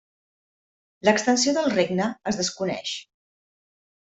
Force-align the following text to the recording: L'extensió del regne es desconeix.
L'extensió 1.09 1.53
del 1.57 1.69
regne 1.75 2.09
es 2.33 2.41
desconeix. 2.43 2.95